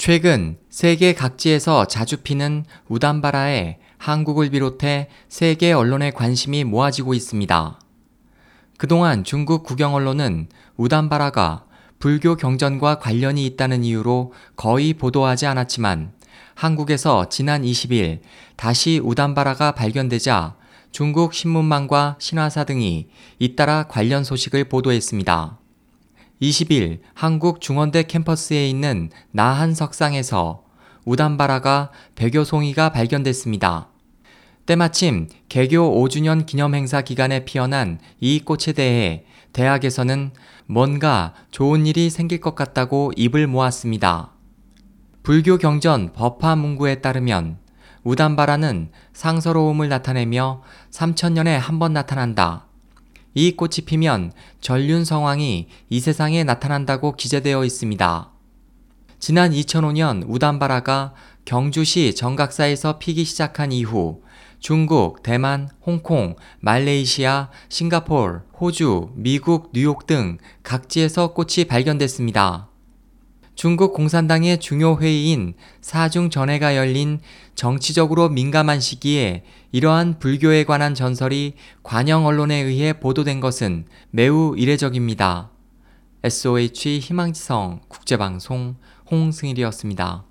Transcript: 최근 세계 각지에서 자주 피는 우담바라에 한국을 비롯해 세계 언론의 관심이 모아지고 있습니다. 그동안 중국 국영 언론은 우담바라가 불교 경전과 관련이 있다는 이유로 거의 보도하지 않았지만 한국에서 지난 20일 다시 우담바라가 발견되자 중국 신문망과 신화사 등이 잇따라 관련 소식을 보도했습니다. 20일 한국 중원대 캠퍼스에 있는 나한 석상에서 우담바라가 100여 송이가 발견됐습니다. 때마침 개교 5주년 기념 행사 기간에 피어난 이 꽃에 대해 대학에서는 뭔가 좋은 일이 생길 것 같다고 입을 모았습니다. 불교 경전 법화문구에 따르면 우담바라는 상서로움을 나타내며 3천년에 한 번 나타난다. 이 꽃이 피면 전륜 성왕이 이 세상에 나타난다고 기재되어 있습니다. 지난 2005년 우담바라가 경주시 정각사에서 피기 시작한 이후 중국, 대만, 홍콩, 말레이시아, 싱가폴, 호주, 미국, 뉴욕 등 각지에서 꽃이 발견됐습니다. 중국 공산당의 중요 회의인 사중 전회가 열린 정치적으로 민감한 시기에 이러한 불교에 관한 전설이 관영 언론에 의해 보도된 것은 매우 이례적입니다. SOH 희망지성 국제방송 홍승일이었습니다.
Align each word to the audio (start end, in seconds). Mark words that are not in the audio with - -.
최근 0.00 0.56
세계 0.70 1.12
각지에서 1.12 1.84
자주 1.84 2.22
피는 2.22 2.64
우담바라에 2.88 3.76
한국을 3.98 4.48
비롯해 4.48 5.08
세계 5.28 5.72
언론의 5.72 6.12
관심이 6.12 6.64
모아지고 6.64 7.12
있습니다. 7.12 7.78
그동안 8.78 9.24
중국 9.24 9.62
국영 9.62 9.92
언론은 9.92 10.48
우담바라가 10.78 11.66
불교 11.98 12.34
경전과 12.34 12.98
관련이 12.98 13.44
있다는 13.44 13.84
이유로 13.84 14.32
거의 14.56 14.94
보도하지 14.94 15.44
않았지만 15.44 16.12
한국에서 16.54 17.28
지난 17.28 17.60
20일 17.60 18.20
다시 18.56 19.02
우담바라가 19.04 19.72
발견되자 19.72 20.56
중국 20.92 21.34
신문망과 21.34 22.16
신화사 22.18 22.64
등이 22.64 23.08
잇따라 23.38 23.82
관련 23.82 24.24
소식을 24.24 24.64
보도했습니다. 24.64 25.59
20일 26.40 27.00
한국 27.14 27.60
중원대 27.60 28.04
캠퍼스에 28.04 28.68
있는 28.68 29.10
나한 29.30 29.74
석상에서 29.74 30.64
우담바라가 31.04 31.90
100여 32.14 32.44
송이가 32.44 32.90
발견됐습니다. 32.92 33.88
때마침 34.66 35.28
개교 35.48 36.02
5주년 36.02 36.46
기념 36.46 36.74
행사 36.74 37.02
기간에 37.02 37.44
피어난 37.44 37.98
이 38.20 38.40
꽃에 38.40 38.72
대해 38.74 39.24
대학에서는 39.52 40.30
뭔가 40.66 41.34
좋은 41.50 41.86
일이 41.86 42.08
생길 42.08 42.40
것 42.40 42.54
같다고 42.54 43.12
입을 43.16 43.46
모았습니다. 43.46 44.32
불교 45.22 45.58
경전 45.58 46.12
법화문구에 46.12 46.96
따르면 46.96 47.58
우담바라는 48.04 48.92
상서로움을 49.12 49.88
나타내며 49.88 50.62
3천년에 50.90 51.58
한 51.58 51.78
번 51.78 51.92
나타난다. 51.92 52.69
이 53.34 53.52
꽃이 53.52 53.84
피면 53.86 54.32
전륜 54.60 55.04
성왕이 55.04 55.68
이 55.88 56.00
세상에 56.00 56.42
나타난다고 56.44 57.12
기재되어 57.12 57.64
있습니다. 57.64 58.30
지난 59.18 59.52
2005년 59.52 60.24
우담바라가 60.26 61.14
경주시 61.44 62.14
정각사에서 62.14 62.98
피기 62.98 63.24
시작한 63.24 63.70
이후 63.70 64.22
중국, 64.58 65.22
대만, 65.22 65.68
홍콩, 65.84 66.36
말레이시아, 66.60 67.50
싱가폴, 67.68 68.42
호주, 68.60 69.12
미국, 69.14 69.70
뉴욕 69.72 70.06
등 70.06 70.38
각지에서 70.62 71.32
꽃이 71.32 71.64
발견됐습니다. 71.68 72.69
중국 73.60 73.92
공산당의 73.92 74.58
중요 74.58 74.96
회의인 75.02 75.52
사중 75.82 76.30
전회가 76.30 76.78
열린 76.78 77.20
정치적으로 77.54 78.30
민감한 78.30 78.80
시기에 78.80 79.44
이러한 79.70 80.18
불교에 80.18 80.64
관한 80.64 80.94
전설이 80.94 81.52
관영 81.82 82.24
언론에 82.24 82.54
의해 82.54 82.94
보도된 82.94 83.40
것은 83.40 83.84
매우 84.12 84.54
이례적입니다. 84.56 85.50
SOH 86.24 87.00
희망지성 87.00 87.80
국제방송 87.88 88.76
홍승일이었습니다. 89.10 90.29